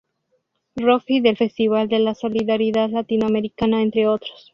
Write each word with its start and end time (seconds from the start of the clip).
Rock 0.77 1.03
y 1.09 1.19
del 1.21 1.37
Festival 1.37 1.87
de 1.87 1.99
la 1.99 2.15
Solidaridad 2.15 2.89
Latinoamericana, 2.89 3.83
entre 3.83 4.07
otros. 4.07 4.49